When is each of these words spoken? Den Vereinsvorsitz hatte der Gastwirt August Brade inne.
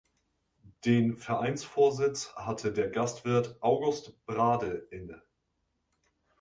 Den 0.83 1.15
Vereinsvorsitz 1.17 2.33
hatte 2.35 2.73
der 2.73 2.89
Gastwirt 2.89 3.61
August 3.61 4.25
Brade 4.25 4.87
inne. 4.89 5.21